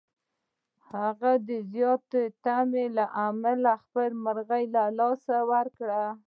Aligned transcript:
هغه 0.91 1.31
د 1.47 1.49
زیاتې 1.71 2.23
تمې 2.43 2.85
له 2.97 3.05
امله 3.27 3.71
خپله 3.83 4.15
مرغۍ 4.23 4.65
له 4.75 4.83
لاسه 4.99 5.35
ورکړه. 5.51 6.03